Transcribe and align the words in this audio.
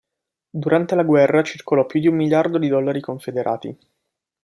Durante 0.49 0.95
la 0.95 1.03
guerra 1.03 1.43
circolò 1.43 1.85
più 1.85 1.99
di 1.99 2.07
un 2.07 2.15
miliardo 2.15 2.57
di 2.57 2.67
dollari 2.67 3.01
confederati. 3.01 3.77